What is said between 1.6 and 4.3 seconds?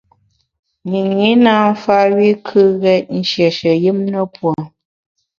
mfa wi kù ghét nshié yùm ne